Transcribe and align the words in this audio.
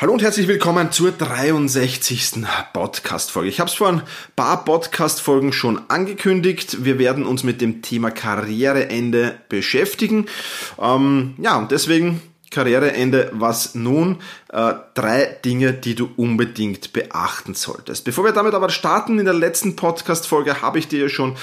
Hallo 0.00 0.12
und 0.12 0.22
herzlich 0.22 0.46
willkommen 0.46 0.92
zur 0.92 1.10
63. 1.10 2.34
Podcast-Folge. 2.72 3.48
Ich 3.48 3.58
habe 3.58 3.68
es 3.68 3.74
vor 3.74 3.88
ein 3.88 4.02
paar 4.36 4.64
Podcast-Folgen 4.64 5.52
schon 5.52 5.80
angekündigt. 5.88 6.84
Wir 6.84 7.00
werden 7.00 7.26
uns 7.26 7.42
mit 7.42 7.60
dem 7.60 7.82
Thema 7.82 8.12
Karriereende 8.12 9.40
beschäftigen. 9.48 10.26
Ähm, 10.80 11.34
ja, 11.38 11.58
und 11.58 11.72
deswegen 11.72 12.22
Karriereende, 12.52 13.32
was 13.32 13.74
nun? 13.74 14.18
Äh, 14.52 14.74
drei 14.94 15.36
Dinge, 15.44 15.72
die 15.72 15.96
du 15.96 16.08
unbedingt 16.14 16.92
beachten 16.92 17.54
solltest. 17.54 18.04
Bevor 18.04 18.22
wir 18.22 18.30
damit 18.30 18.54
aber 18.54 18.70
starten, 18.70 19.18
in 19.18 19.24
der 19.24 19.34
letzten 19.34 19.74
Podcast-Folge 19.74 20.62
habe 20.62 20.78
ich 20.78 20.86
dir 20.86 21.00
ja 21.00 21.08
schon 21.08 21.36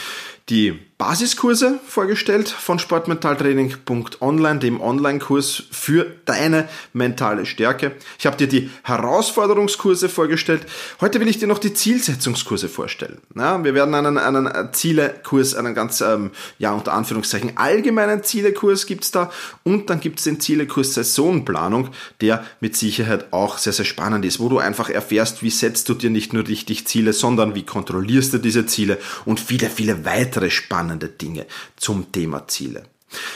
die 0.50 0.80
Basiskurse 0.98 1.80
vorgestellt 1.86 2.48
von 2.48 2.80
sportmentaltraining.online, 2.80 4.60
dem 4.60 4.80
Online-Kurs 4.80 5.64
für 5.70 6.06
deine 6.24 6.70
mentale 6.94 7.46
Stärke. 7.46 7.92
Ich 8.18 8.26
habe 8.26 8.38
dir 8.38 8.48
die 8.48 8.70
Herausforderungskurse 8.84 10.08
vorgestellt. 10.08 10.66
Heute 11.02 11.20
will 11.20 11.28
ich 11.28 11.38
dir 11.38 11.48
noch 11.48 11.60
die 11.60 11.74
Zielsetzungskurse 11.74 12.70
vorstellen. 12.70 13.18
Ja, 13.36 13.62
wir 13.62 13.74
werden 13.74 13.94
einen, 13.94 14.18
einen 14.18 14.72
Zielekurs, 14.72 15.56
einen 15.56 15.76
ganz, 15.76 16.00
ähm, 16.00 16.32
ja, 16.60 16.72
unter 16.72 16.94
Anführungszeichen 16.94 17.58
allgemeinen 17.58 18.24
Zielekurs 18.24 18.86
gibt's 18.86 19.12
da 19.12 19.32
und 19.64 19.90
dann 19.90 20.00
gibt's 20.00 20.24
den 20.24 20.40
Zielekurs 20.40 20.94
Saisonplanung, 20.94 21.90
der 22.22 22.46
mit 22.62 22.78
Sicherheit 22.78 23.34
auch 23.34 23.58
sehr, 23.58 23.74
sehr 23.74 23.84
spannend 23.84 24.24
ist, 24.24 24.40
wo 24.40 24.48
du 24.48 24.60
einfach 24.60 24.90
erfährst, 24.90 25.44
wie 25.44 25.50
setzt 25.50 25.90
du 25.90 25.94
dir 25.94 26.10
nicht 26.10 26.32
nur 26.32 26.48
richtig 26.48 26.88
Ziele, 26.88 27.12
sondern 27.12 27.54
wie 27.54 27.64
kontrollierst 27.64 28.34
du 28.34 28.38
diese 28.38 28.66
Ziele 28.66 28.98
und 29.26 29.42
viele, 29.42 29.70
viele 29.70 30.06
weitere 30.06 30.35
spannende 30.42 30.50
spannende 30.50 31.10
Dinge 31.10 31.46
zum 31.76 32.12
Thema 32.12 32.48
Ziele. 32.48 32.84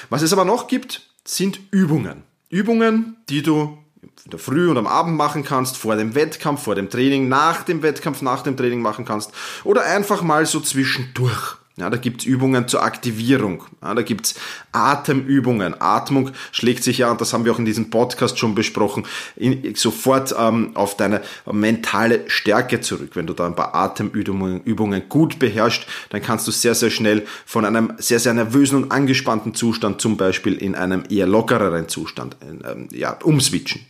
Was 0.09 0.21
es 0.21 0.33
aber 0.33 0.45
noch 0.45 0.67
gibt, 0.67 1.09
sind 1.23 1.59
Übungen. 1.71 2.23
Übungen, 2.49 3.17
die 3.29 3.43
du 3.43 3.77
in 4.01 4.31
der 4.31 4.39
Früh 4.39 4.69
und 4.69 4.77
am 4.77 4.87
Abend 4.87 5.15
machen 5.15 5.43
kannst, 5.43 5.77
vor 5.77 5.95
dem 5.95 6.15
Wettkampf, 6.15 6.63
vor 6.63 6.75
dem 6.75 6.89
Training, 6.89 7.27
nach 7.27 7.63
dem 7.63 7.81
Wettkampf, 7.81 8.21
nach 8.21 8.43
dem 8.43 8.57
Training 8.57 8.81
machen 8.81 9.05
kannst 9.05 9.31
oder 9.63 9.83
einfach 9.83 10.21
mal 10.21 10.45
so 10.45 10.59
zwischendurch. 10.59 11.57
Ja, 11.79 11.89
da 11.89 11.97
gibt's 11.97 12.25
Übungen 12.25 12.67
zur 12.67 12.83
Aktivierung. 12.83 13.63
Ja, 13.81 13.93
da 13.93 14.01
gibt's 14.01 14.35
Atemübungen. 14.71 15.79
Atmung 15.79 16.31
schlägt 16.51 16.83
sich 16.83 16.99
ja, 16.99 17.09
und 17.09 17.21
das 17.21 17.31
haben 17.31 17.45
wir 17.45 17.53
auch 17.53 17.59
in 17.59 17.65
diesem 17.65 17.89
Podcast 17.89 18.37
schon 18.37 18.53
besprochen, 18.53 19.05
in, 19.35 19.75
sofort 19.75 20.35
ähm, 20.37 20.71
auf 20.75 20.97
deine 20.97 21.21
mentale 21.49 22.25
Stärke 22.27 22.81
zurück. 22.81 23.11
Wenn 23.13 23.27
du 23.27 23.33
da 23.33 23.45
ein 23.45 23.55
paar 23.55 23.73
Atemübungen 23.75 24.61
Übungen 24.63 25.07
gut 25.07 25.39
beherrschst, 25.39 25.85
dann 26.09 26.21
kannst 26.21 26.47
du 26.47 26.51
sehr, 26.51 26.75
sehr 26.75 26.89
schnell 26.89 27.25
von 27.45 27.63
einem 27.63 27.93
sehr, 27.97 28.19
sehr 28.19 28.33
nervösen 28.33 28.83
und 28.83 28.91
angespannten 28.91 29.53
Zustand 29.55 30.01
zum 30.01 30.17
Beispiel 30.17 30.55
in 30.55 30.75
einem 30.75 31.03
eher 31.09 31.27
lockereren 31.27 31.87
Zustand 31.87 32.35
ähm, 32.41 32.89
ja, 32.91 33.17
umswitchen. 33.23 33.81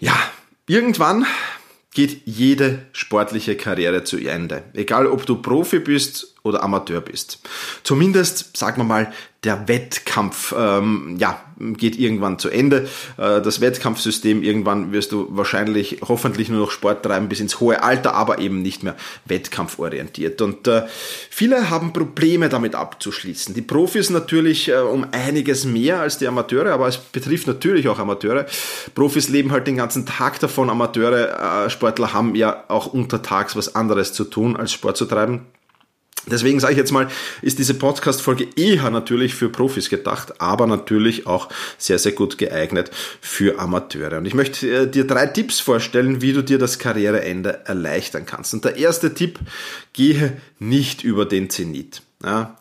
Ja, 0.04 0.14
irgendwann 0.66 1.24
geht 1.94 2.26
jede 2.26 2.84
sportliche 2.92 3.56
Karriere 3.56 4.04
zu 4.04 4.18
Ende. 4.18 4.64
Egal 4.74 5.06
ob 5.06 5.24
du 5.24 5.36
Profi 5.40 5.78
bist 5.78 6.34
oder 6.42 6.62
Amateur 6.62 7.00
bist. 7.00 7.38
Zumindest, 7.84 8.54
sagen 8.54 8.76
wir 8.82 8.84
mal, 8.84 9.14
der 9.44 9.66
Wettkampf 9.66 10.54
ähm, 10.54 11.16
ja, 11.18 11.42
geht 11.58 11.98
irgendwann 11.98 12.38
zu 12.38 12.50
Ende. 12.50 12.88
Äh, 13.16 13.40
das 13.40 13.60
Wettkampfsystem, 13.60 14.42
irgendwann 14.42 14.92
wirst 14.92 15.12
du 15.12 15.28
wahrscheinlich 15.30 15.98
hoffentlich 16.06 16.48
nur 16.48 16.60
noch 16.60 16.70
Sport 16.70 17.02
treiben 17.02 17.28
bis 17.28 17.40
ins 17.40 17.60
hohe 17.60 17.82
Alter, 17.82 18.14
aber 18.14 18.38
eben 18.38 18.62
nicht 18.62 18.82
mehr 18.82 18.96
wettkampforientiert. 19.24 20.40
Und 20.42 20.66
äh, 20.68 20.82
viele 21.30 21.70
haben 21.70 21.92
Probleme 21.92 22.48
damit 22.48 22.74
abzuschließen. 22.74 23.54
Die 23.54 23.62
Profis 23.62 24.10
natürlich 24.10 24.68
äh, 24.68 24.76
um 24.76 25.06
einiges 25.12 25.64
mehr 25.64 26.00
als 26.00 26.18
die 26.18 26.26
Amateure, 26.26 26.72
aber 26.72 26.88
es 26.88 26.98
betrifft 26.98 27.46
natürlich 27.46 27.88
auch 27.88 27.98
Amateure. 27.98 28.46
Profis 28.94 29.28
leben 29.28 29.52
halt 29.52 29.66
den 29.66 29.76
ganzen 29.76 30.06
Tag 30.06 30.40
davon. 30.40 30.70
Amateure, 30.70 31.68
Sportler 31.70 32.12
haben 32.12 32.34
ja 32.34 32.64
auch 32.68 32.86
untertags 32.86 33.56
was 33.56 33.74
anderes 33.74 34.12
zu 34.12 34.24
tun, 34.24 34.56
als 34.56 34.72
Sport 34.72 34.96
zu 34.96 35.06
treiben. 35.06 35.46
Deswegen 36.26 36.58
sage 36.58 36.72
ich 36.72 36.78
jetzt 36.78 36.92
mal, 36.92 37.08
ist 37.42 37.58
diese 37.58 37.74
Podcast-Folge 37.74 38.48
eher 38.56 38.90
natürlich 38.90 39.34
für 39.34 39.50
Profis 39.50 39.90
gedacht, 39.90 40.40
aber 40.40 40.66
natürlich 40.66 41.26
auch 41.26 41.48
sehr, 41.76 41.98
sehr 41.98 42.12
gut 42.12 42.38
geeignet 42.38 42.90
für 43.20 43.58
Amateure. 43.58 44.18
Und 44.18 44.26
ich 44.26 44.34
möchte 44.34 44.68
äh, 44.68 44.90
dir 44.90 45.06
drei 45.06 45.26
Tipps 45.26 45.60
vorstellen, 45.60 46.22
wie 46.22 46.32
du 46.32 46.42
dir 46.42 46.58
das 46.58 46.78
Karriereende 46.78 47.66
erleichtern 47.66 48.24
kannst. 48.24 48.54
Und 48.54 48.64
der 48.64 48.76
erste 48.76 49.12
Tipp, 49.12 49.38
gehe 49.92 50.36
nicht 50.58 51.04
über 51.04 51.26
den 51.26 51.50
Zenit. 51.50 52.02
Ja, 52.22 52.56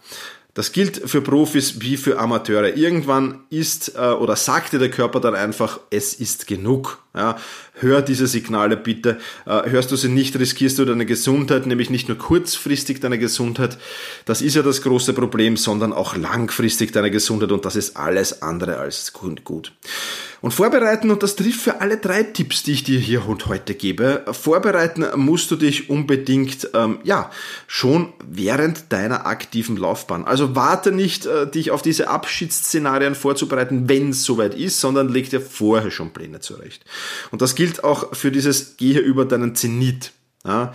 das 0.53 0.72
gilt 0.72 1.09
für 1.09 1.22
Profis 1.22 1.81
wie 1.81 1.97
für 1.97 2.19
Amateure. 2.19 2.75
Irgendwann 2.75 3.40
ist 3.50 3.96
äh, 3.96 4.00
oder 4.00 4.36
sagt 4.36 4.74
dir 4.74 4.80
der 4.80 4.91
Körper 4.91 5.19
dann 5.19 5.34
einfach, 5.34 5.80
es 5.90 6.14
ist 6.14 6.46
genug. 6.46 7.00
Ja, 7.16 7.38
hör 7.74 8.02
diese 8.02 8.28
Signale 8.28 8.78
bitte. 8.78 9.18
Äh, 9.46 9.69
hörst 9.69 9.91
du 9.91 9.96
sie 9.96 10.09
nicht, 10.09 10.38
riskierst 10.38 10.78
du 10.78 10.86
deine 10.86 11.06
Gesundheit, 11.06 11.66
nämlich 11.66 11.90
nicht 11.90 12.08
nur 12.08 12.18
kurzfristig 12.18 13.00
deine 13.00 13.18
Gesundheit, 13.18 13.78
das 14.25 14.41
ist 14.41 14.56
ja 14.56 14.62
das 14.62 14.81
große 14.81 15.14
Problem, 15.14 15.58
sondern 15.58 15.94
auch 15.94 16.16
langfristig 16.16 16.91
deine 16.91 17.12
Gesundheit 17.12 17.52
und 17.52 17.66
das 17.66 17.75
ist 17.75 17.97
alles 17.97 18.41
andere 18.41 18.78
als 18.78 19.14
gut. 19.14 19.72
Und 20.43 20.51
vorbereiten, 20.51 21.09
und 21.09 21.23
das 21.23 21.37
trifft 21.37 21.61
für 21.61 21.79
alle 21.79 21.95
drei 21.95 22.21
Tipps, 22.21 22.63
die 22.63 22.73
ich 22.73 22.83
dir 22.83 22.99
hier 22.99 23.25
und 23.29 23.45
heute 23.45 23.75
gebe, 23.75 24.25
vorbereiten 24.29 25.05
musst 25.15 25.49
du 25.51 25.55
dich 25.55 25.89
unbedingt, 25.89 26.67
ähm, 26.73 26.99
ja, 27.05 27.31
schon 27.65 28.11
während 28.27 28.91
deiner 28.91 29.25
aktiven 29.25 29.77
Laufbahn. 29.77 30.25
Also 30.25 30.53
warte 30.53 30.91
nicht, 30.91 31.25
äh, 31.25 31.49
dich 31.49 31.71
auf 31.71 31.81
diese 31.81 32.09
Abschiedsszenarien 32.09 33.15
vorzubereiten, 33.15 33.87
wenn 33.87 34.09
es 34.09 34.25
soweit 34.25 34.53
ist, 34.53 34.81
sondern 34.81 35.07
leg 35.07 35.29
dir 35.29 35.39
vorher 35.39 35.91
schon 35.91 36.11
Pläne 36.11 36.41
zurecht. 36.41 36.83
Und 37.31 37.41
das 37.41 37.55
gilt 37.55 37.85
auch 37.85 38.13
für 38.13 38.29
dieses 38.29 38.75
Gehe 38.75 38.99
über 38.99 39.23
deinen 39.23 39.55
Zenit. 39.55 40.11
Ja, 40.45 40.73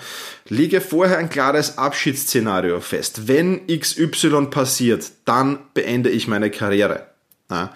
lege 0.49 0.81
vorher 0.81 1.19
ein 1.19 1.29
klares 1.29 1.77
Abschiedsszenario 1.77 2.81
fest. 2.81 3.29
Wenn 3.29 3.67
XY 3.67 4.47
passiert, 4.47 5.13
dann 5.27 5.59
beende 5.75 6.09
ich 6.09 6.27
meine 6.27 6.51
Karriere. 6.51 7.08
Ja, 7.51 7.73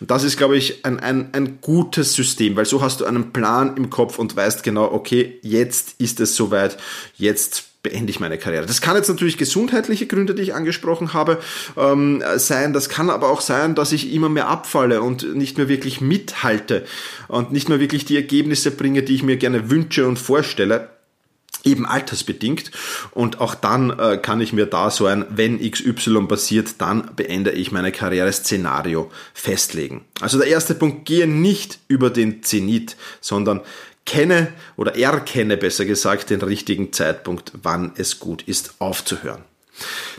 und 0.00 0.10
das 0.10 0.22
ist, 0.22 0.36
glaube 0.36 0.56
ich, 0.58 0.84
ein, 0.84 1.00
ein, 1.00 1.30
ein 1.32 1.58
gutes 1.62 2.12
System, 2.12 2.56
weil 2.56 2.66
so 2.66 2.82
hast 2.82 3.00
du 3.00 3.06
einen 3.06 3.32
Plan 3.32 3.74
im 3.76 3.88
Kopf 3.88 4.18
und 4.18 4.36
weißt 4.36 4.62
genau, 4.62 4.92
okay, 4.92 5.38
jetzt 5.40 5.94
ist 5.98 6.20
es 6.20 6.36
soweit, 6.36 6.76
jetzt 7.16 7.64
beende 7.82 8.10
ich 8.10 8.18
meine 8.18 8.36
Karriere. 8.36 8.66
Das 8.66 8.80
kann 8.80 8.96
jetzt 8.96 9.08
natürlich 9.08 9.38
gesundheitliche 9.38 10.06
Gründe, 10.06 10.34
die 10.34 10.42
ich 10.42 10.54
angesprochen 10.54 11.12
habe, 11.12 11.38
ähm, 11.76 12.22
sein. 12.36 12.72
Das 12.72 12.88
kann 12.88 13.08
aber 13.10 13.30
auch 13.30 13.40
sein, 13.40 13.74
dass 13.74 13.92
ich 13.92 14.12
immer 14.12 14.28
mehr 14.28 14.48
abfalle 14.48 15.00
und 15.00 15.36
nicht 15.36 15.56
mehr 15.56 15.68
wirklich 15.68 16.00
mithalte 16.00 16.84
und 17.28 17.52
nicht 17.52 17.68
mehr 17.68 17.80
wirklich 17.80 18.04
die 18.04 18.16
Ergebnisse 18.16 18.72
bringe, 18.72 19.02
die 19.02 19.14
ich 19.14 19.22
mir 19.22 19.36
gerne 19.36 19.70
wünsche 19.70 20.06
und 20.08 20.18
vorstelle 20.18 20.90
eben 21.64 21.86
altersbedingt 21.86 22.70
und 23.12 23.40
auch 23.40 23.54
dann 23.54 23.98
äh, 23.98 24.18
kann 24.18 24.40
ich 24.40 24.52
mir 24.52 24.66
da 24.66 24.90
so 24.90 25.06
ein 25.06 25.24
wenn 25.30 25.58
XY 25.58 26.26
passiert, 26.26 26.80
dann 26.80 27.10
beende 27.16 27.52
ich 27.52 27.72
meine 27.72 27.92
Karriere-Szenario 27.92 29.10
festlegen. 29.32 30.04
Also 30.20 30.38
der 30.38 30.48
erste 30.48 30.74
Punkt, 30.74 31.04
gehe 31.04 31.26
nicht 31.26 31.78
über 31.88 32.10
den 32.10 32.42
Zenit, 32.42 32.96
sondern 33.20 33.60
kenne 34.06 34.52
oder 34.76 34.96
erkenne 34.96 35.56
besser 35.56 35.84
gesagt 35.84 36.30
den 36.30 36.42
richtigen 36.42 36.92
Zeitpunkt, 36.92 37.52
wann 37.62 37.92
es 37.96 38.18
gut 38.20 38.42
ist 38.42 38.74
aufzuhören. 38.78 39.42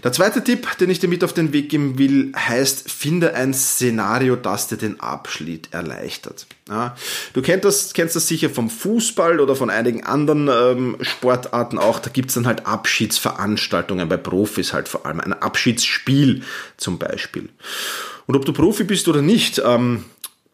Der 0.03 0.11
zweite 0.11 0.43
Tipp, 0.43 0.77
den 0.77 0.89
ich 0.89 0.99
dir 0.99 1.07
mit 1.07 1.23
auf 1.23 1.33
den 1.33 1.53
Weg 1.53 1.69
geben 1.69 1.97
will, 1.97 2.31
heißt, 2.35 2.91
finde 2.91 3.33
ein 3.33 3.53
Szenario, 3.53 4.35
das 4.35 4.67
dir 4.67 4.77
den 4.77 4.99
Abschnitt 4.99 5.69
erleichtert. 5.71 6.45
Ja, 6.69 6.95
du 7.33 7.41
kennst 7.41 7.65
das, 7.65 7.93
kennst 7.93 8.15
das 8.15 8.27
sicher 8.27 8.49
vom 8.49 8.69
Fußball 8.69 9.39
oder 9.39 9.55
von 9.55 9.69
einigen 9.69 10.03
anderen 10.03 10.49
ähm, 10.49 10.97
Sportarten 11.01 11.77
auch. 11.77 11.99
Da 11.99 12.09
gibt's 12.09 12.33
dann 12.33 12.47
halt 12.47 12.65
Abschiedsveranstaltungen 12.65 14.09
bei 14.09 14.17
Profis 14.17 14.73
halt 14.73 14.87
vor 14.87 15.05
allem. 15.05 15.19
Ein 15.19 15.33
Abschiedsspiel 15.33 16.41
zum 16.77 16.97
Beispiel. 16.97 17.49
Und 18.27 18.35
ob 18.35 18.45
du 18.45 18.53
Profi 18.53 18.83
bist 18.83 19.07
oder 19.07 19.21
nicht, 19.21 19.61
ähm, 19.63 20.05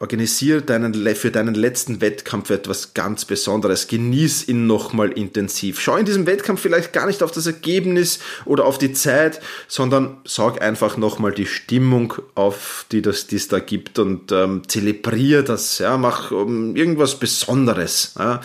Organisiere 0.01 0.63
deinen, 0.63 0.94
für 1.15 1.30
deinen 1.30 1.53
letzten 1.53 2.01
Wettkampf 2.01 2.50
etwas 2.50 2.95
ganz 2.95 3.24
Besonderes. 3.24 3.88
Genieß 3.88 4.48
ihn 4.48 4.65
nochmal 4.65 5.12
intensiv. 5.12 5.80
Schau 5.80 5.95
in 5.95 6.06
diesem 6.06 6.25
Wettkampf 6.25 6.59
vielleicht 6.59 6.92
gar 6.92 7.06
nicht 7.06 7.21
auf 7.21 7.31
das 7.31 7.45
Ergebnis 7.45 8.19
oder 8.45 8.65
auf 8.65 8.80
die 8.80 8.94
Zeit, 8.94 9.39
sondern 9.68 10.18
sorg 10.24 10.59
einfach 10.59 10.98
nochmal 10.98 11.33
die 11.33 11.45
Stimmung 11.45 12.15
auf, 12.33 12.88
die 12.92 13.03
das, 13.03 13.27
die 13.27 13.36
es 13.36 13.48
da 13.48 13.59
gibt 13.59 14.00
und 14.00 14.31
ähm, 14.31 14.63
zelebriere 14.68 15.44
das. 15.44 15.77
Ja, 15.77 15.98
mach 15.98 16.31
um, 16.31 16.75
irgendwas 16.75 17.19
Besonderes 17.19 18.15
ja, 18.18 18.42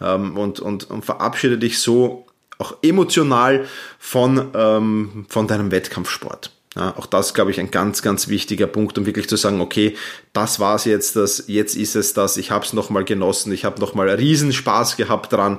ähm, 0.00 0.38
und, 0.38 0.60
und, 0.60 0.88
und 0.88 1.04
verabschiede 1.04 1.58
dich 1.58 1.80
so 1.80 2.26
auch 2.58 2.76
emotional 2.82 3.66
von, 3.98 4.50
ähm, 4.54 5.26
von 5.28 5.48
deinem 5.48 5.72
Wettkampfsport. 5.72 6.52
Ja, 6.76 6.96
auch 6.96 7.06
das, 7.06 7.34
glaube 7.34 7.50
ich, 7.50 7.58
ein 7.58 7.72
ganz, 7.72 8.00
ganz 8.00 8.28
wichtiger 8.28 8.68
Punkt, 8.68 8.96
um 8.96 9.04
wirklich 9.04 9.28
zu 9.28 9.36
sagen, 9.36 9.60
okay, 9.60 9.96
das 10.32 10.60
war's 10.60 10.84
jetzt, 10.84 11.16
das, 11.16 11.44
jetzt 11.48 11.74
ist 11.74 11.96
es 11.96 12.14
das, 12.14 12.36
ich 12.36 12.52
habe 12.52 12.64
es 12.64 12.72
nochmal 12.72 13.04
genossen, 13.04 13.52
ich 13.52 13.64
habe 13.64 13.80
nochmal 13.80 14.08
riesen 14.10 14.52
Spaß 14.52 14.96
gehabt 14.96 15.32
dran, 15.32 15.58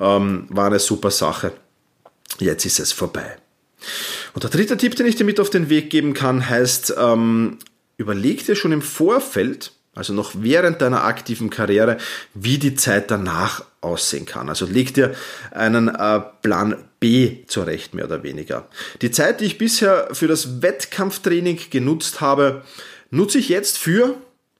ähm, 0.00 0.46
war 0.48 0.66
eine 0.66 0.80
super 0.80 1.12
Sache. 1.12 1.52
Jetzt 2.40 2.66
ist 2.66 2.80
es 2.80 2.90
vorbei. 2.90 3.36
Und 4.34 4.42
der 4.42 4.50
dritte 4.50 4.76
Tipp, 4.76 4.96
den 4.96 5.06
ich 5.06 5.14
dir 5.14 5.24
mit 5.24 5.38
auf 5.38 5.50
den 5.50 5.70
Weg 5.70 5.90
geben 5.90 6.12
kann, 6.12 6.48
heißt, 6.48 6.94
ähm, 6.98 7.58
überleg 7.96 8.44
dir 8.44 8.56
schon 8.56 8.72
im 8.72 8.82
Vorfeld, 8.82 9.72
also 9.94 10.12
noch 10.12 10.32
während 10.34 10.82
deiner 10.82 11.04
aktiven 11.04 11.50
Karriere, 11.50 11.98
wie 12.34 12.58
die 12.58 12.74
Zeit 12.74 13.12
danach 13.12 13.64
aussehen 13.80 14.26
kann. 14.26 14.48
Also 14.48 14.66
leg 14.66 14.92
dir 14.92 15.14
einen 15.52 15.88
äh, 15.88 16.20
Plan 16.42 16.76
B 17.00 17.44
zurecht, 17.46 17.94
mehr 17.94 18.06
oder 18.06 18.22
weniger. 18.22 18.68
Die 19.02 19.10
Zeit, 19.10 19.40
die 19.40 19.44
ich 19.44 19.58
bisher 19.58 20.08
für 20.12 20.26
das 20.26 20.62
Wettkampftraining 20.62 21.58
genutzt 21.70 22.20
habe, 22.20 22.62
nutze 23.10 23.38
ich 23.38 23.48
jetzt 23.48 23.78
für 23.78 24.14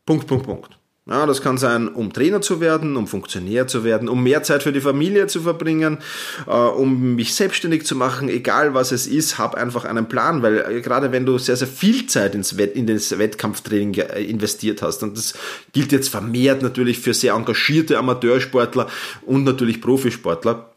Punkt, 0.07 0.27
Punkt, 0.27 0.47
Punkt. 0.47 0.79
Ja, 1.09 1.25
das 1.25 1.41
kann 1.41 1.57
sein, 1.57 1.89
um 1.89 2.13
Trainer 2.13 2.43
zu 2.43 2.61
werden, 2.61 2.95
um 2.99 3.07
Funktionär 3.07 3.67
zu 3.67 3.83
werden, 3.83 4.11
um 4.11 4.23
mehr 4.23 4.43
Zeit 4.43 4.63
für 4.63 4.73
die 4.73 4.83
Familie 4.83 5.27
zu 5.27 5.41
verbringen, 5.41 5.99
äh, 6.47 6.51
um 6.51 7.15
mich 7.15 7.35
selbstständig 7.35 7.87
zu 7.87 7.97
machen, 7.97 8.29
egal 8.29 8.75
was 8.75 8.93
es 8.93 9.07
ist, 9.07 9.39
hab 9.39 9.55
einfach 9.55 9.87
einen 9.87 10.07
Plan, 10.07 10.43
weil 10.43 10.59
äh, 10.59 10.81
gerade 10.83 11.11
wenn 11.11 11.25
du 11.25 11.39
sehr, 11.39 11.57
sehr 11.57 11.67
viel 11.67 12.07
Zeit 12.09 12.35
ins 12.35 12.59
Wett, 12.59 12.77
in 12.77 12.87
das 12.87 13.19
Wettkampftraining 13.19 13.95
äh, 13.95 14.23
investiert 14.23 14.83
hast, 14.83 15.03
und 15.03 15.17
das 15.17 15.33
gilt 15.73 15.93
jetzt 15.93 16.11
vermehrt 16.11 16.61
natürlich 16.61 16.99
für 16.99 17.15
sehr 17.15 17.33
engagierte 17.33 17.97
Amateursportler 17.97 18.87
und 19.25 19.45
natürlich 19.45 19.81
Profisportler, 19.81 20.71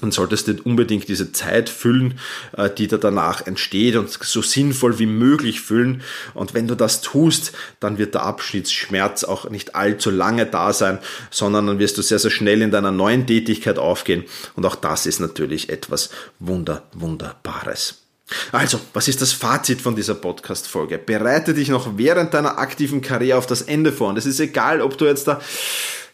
dann 0.00 0.12
solltest 0.12 0.48
du 0.48 0.56
unbedingt 0.64 1.08
diese 1.08 1.32
Zeit 1.32 1.68
füllen, 1.68 2.18
äh, 2.56 2.70
die 2.70 2.88
da 2.88 2.96
danach 2.96 3.46
entsteht 3.46 3.96
und 3.96 4.10
so 4.10 4.42
sinnvoll 4.42 4.98
wie 4.98 5.06
möglich 5.06 5.60
füllen. 5.60 6.02
Und 6.34 6.54
wenn 6.54 6.68
du 6.68 6.74
das 6.74 7.00
tust, 7.00 7.52
dann 7.80 7.98
wird 7.98 8.14
der 8.14 8.22
Abschiedsschmerz 8.22 9.24
auch 9.24 9.48
nicht 9.50 9.74
allzu 9.74 10.10
lange 10.10 10.46
da 10.46 10.72
sein, 10.72 10.98
sondern 11.30 11.66
dann 11.66 11.78
wirst 11.78 11.98
du 11.98 12.02
sehr, 12.02 12.18
sehr 12.18 12.30
schnell 12.30 12.62
in 12.62 12.70
deiner 12.70 12.92
neuen 12.92 13.26
Tätigkeit 13.26 13.78
aufgehen. 13.78 14.24
Und 14.56 14.66
auch 14.66 14.76
das 14.76 15.06
ist 15.06 15.20
natürlich 15.20 15.68
etwas 15.68 16.10
Wunder, 16.38 16.82
Wunderbares. 16.92 17.96
Also, 18.52 18.80
was 18.92 19.08
ist 19.08 19.20
das 19.22 19.32
Fazit 19.32 19.80
von 19.80 19.96
dieser 19.96 20.14
Podcast-Folge? 20.14 20.98
Bereite 20.98 21.54
dich 21.54 21.68
noch 21.68 21.96
während 21.96 22.32
deiner 22.32 22.58
aktiven 22.58 23.00
Karriere 23.00 23.38
auf 23.38 23.46
das 23.46 23.62
Ende 23.62 23.92
vor. 23.92 24.08
Und 24.08 24.18
es 24.18 24.26
ist 24.26 24.38
egal, 24.40 24.80
ob 24.80 24.96
du 24.98 25.06
jetzt 25.06 25.26
da 25.26 25.40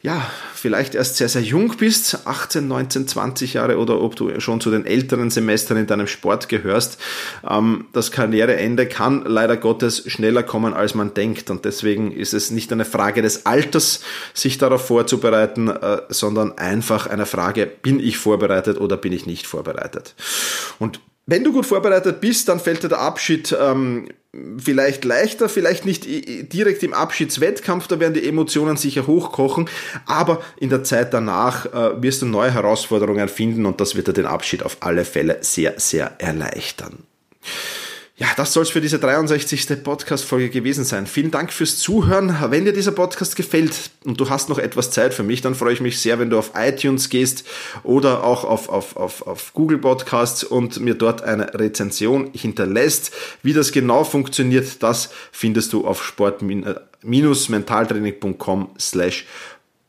ja, 0.07 0.25
vielleicht 0.55 0.95
erst 0.95 1.17
sehr, 1.17 1.29
sehr 1.29 1.43
jung 1.43 1.77
bist, 1.79 2.29
18, 2.29 2.69
19, 2.69 3.09
20 3.09 3.55
Jahre 3.55 3.77
oder 3.77 4.01
ob 4.01 4.15
du 4.15 4.39
schon 4.39 4.61
zu 4.61 4.71
den 4.71 4.87
älteren 4.87 5.31
Semestern 5.31 5.77
in 5.79 5.89
deinem 5.89 6.07
Sport 6.07 6.49
gehörst. 6.49 7.01
Ähm, 7.45 7.87
das 7.93 8.13
Karriereende 8.13 8.87
kann 8.87 9.25
leider 9.27 9.57
Gottes 9.57 10.09
schneller 10.09 10.45
kommen, 10.45 10.75
als 10.75 10.95
man 10.95 11.13
denkt. 11.13 11.51
Und 11.51 11.65
deswegen 11.65 12.13
ist 12.13 12.35
es 12.35 12.53
nicht 12.53 12.71
eine 12.71 12.85
Frage 12.85 13.21
des 13.21 13.47
Alters, 13.47 14.01
sich 14.33 14.59
darauf 14.59 14.87
vorzubereiten, 14.87 15.67
äh, 15.67 16.03
sondern 16.09 16.57
einfach 16.57 17.09
eine 17.09 17.27
Frage, 17.27 17.67
bin 17.67 17.99
ich 17.99 18.17
vorbereitet 18.17 18.81
oder 18.81 18.97
bin 18.97 19.13
ich 19.13 19.27
nicht 19.27 19.49
vorbereitet? 19.49 20.15
Und 20.79 21.01
wenn 21.27 21.43
du 21.43 21.53
gut 21.53 21.67
vorbereitet 21.67 22.21
bist, 22.21 22.49
dann 22.49 22.61
fällt 22.61 22.85
dir 22.85 22.89
der 22.89 23.01
Abschied 23.01 23.55
ähm, 23.61 24.09
vielleicht 24.59 25.05
leichter, 25.05 25.49
vielleicht 25.49 25.85
nicht 25.85 26.07
direkt 26.07 26.83
im 26.83 26.93
Abschiedswettkampf, 26.93 27.89
da 27.89 27.99
werden 27.99 28.15
die 28.15 28.29
Emotionen 28.29 28.77
sicher 28.77 29.07
hochkochen, 29.07 29.69
aber 30.07 30.43
in 30.59 30.71
der 30.71 30.85
Zeit 30.85 31.13
danach 31.13 31.67
äh, 31.67 32.01
wirst 32.03 32.23
du 32.23 32.27
neue 32.27 32.53
Herausforderungen 32.53 33.29
finden 33.29 33.67
und 33.67 33.81
das 33.81 33.97
wird 33.97 34.09
dir 34.09 34.13
den 34.13 34.27
Abschied 34.27 34.63
auf 34.63 34.79
alle 34.81 35.05
Fälle 35.05 35.39
sehr, 35.41 35.75
sehr 35.79 36.13
erleichtern. 36.19 36.99
Ja, 38.19 38.29
das 38.35 38.55
soll 38.55 38.63
es 38.63 38.71
für 38.71 38.81
diese 38.81 38.99
63. 38.99 39.85
Podcast-Folge 39.85 40.49
gewesen 40.49 40.87
sein. 40.87 41.07
Vielen 41.07 41.31
Dank 41.31 41.53
fürs 41.53 41.77
Zuhören. 41.77 42.35
Wenn 42.49 42.65
dir 42.65 42.73
dieser 42.73 42.93
Podcast 42.93 43.37
gefällt 43.37 43.91
und 44.05 44.19
du 44.19 44.31
hast 44.31 44.49
noch 44.49 44.59
etwas 44.59 44.91
Zeit 44.91 45.13
für 45.13 45.23
mich, 45.23 45.43
dann 45.43 45.55
freue 45.55 45.75
ich 45.75 45.83
mich 45.83 46.01
sehr, 46.01 46.19
wenn 46.19 46.31
du 46.31 46.39
auf 46.39 46.53
iTunes 46.55 47.11
gehst 47.11 47.45
oder 47.83 48.25
auch 48.25 48.45
auf, 48.45 48.71
auf, 48.71 48.97
auf, 48.97 49.27
auf 49.27 49.53
Google 49.53 49.77
Podcasts 49.77 50.45
und 50.45 50.81
mir 50.81 50.95
dort 50.95 51.21
eine 51.21 51.53
Rezension 51.53 52.31
hinterlässt. 52.33 53.13
Wie 53.43 53.53
das 53.53 53.71
genau 53.71 54.03
funktioniert, 54.03 54.83
das 54.83 55.11
findest 55.31 55.75
du 55.75 55.87
auf 55.87 56.03
sport-mentaltraining.com 56.03 58.71
slash 58.79 59.27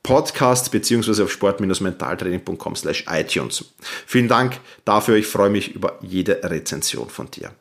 Podcast 0.07 0.71
beziehungsweise 0.71 1.25
auf 1.25 1.31
sport-mentaltraining.com 1.31 2.75
slash 2.77 3.03
iTunes. 3.09 3.65
Vielen 4.05 4.29
Dank 4.29 4.59
dafür. 4.85 5.17
Ich 5.17 5.27
freue 5.27 5.49
mich 5.49 5.75
über 5.75 5.99
jede 6.01 6.39
Rezension 6.49 7.09
von 7.09 7.29
dir. 7.29 7.51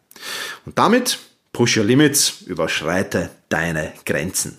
Und 0.65 0.79
damit 0.79 1.19
push 1.53 1.77
your 1.77 1.85
limits, 1.85 2.43
überschreite 2.43 3.31
deine 3.49 3.93
Grenzen. 4.05 4.59